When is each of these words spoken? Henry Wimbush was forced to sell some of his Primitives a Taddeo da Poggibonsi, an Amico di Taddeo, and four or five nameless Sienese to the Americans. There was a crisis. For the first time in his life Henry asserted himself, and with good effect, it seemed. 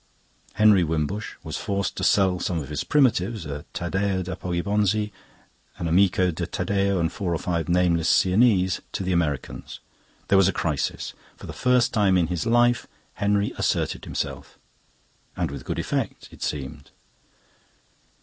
Henry 0.53 0.83
Wimbush 0.83 1.35
was 1.43 1.57
forced 1.57 1.95
to 1.95 2.03
sell 2.03 2.39
some 2.39 2.57
of 2.59 2.69
his 2.69 2.83
Primitives 2.83 3.45
a 3.45 3.65
Taddeo 3.71 4.23
da 4.23 4.33
Poggibonsi, 4.33 5.11
an 5.77 5.87
Amico 5.87 6.31
di 6.31 6.47
Taddeo, 6.47 6.99
and 6.99 7.11
four 7.13 7.35
or 7.35 7.37
five 7.37 7.69
nameless 7.69 8.09
Sienese 8.09 8.81
to 8.93 9.03
the 9.03 9.11
Americans. 9.13 9.79
There 10.27 10.39
was 10.39 10.47
a 10.47 10.53
crisis. 10.53 11.13
For 11.37 11.45
the 11.45 11.53
first 11.53 11.93
time 11.93 12.17
in 12.17 12.25
his 12.33 12.47
life 12.47 12.87
Henry 13.13 13.53
asserted 13.59 14.05
himself, 14.05 14.57
and 15.37 15.51
with 15.51 15.65
good 15.65 15.77
effect, 15.77 16.29
it 16.31 16.41
seemed. 16.41 16.89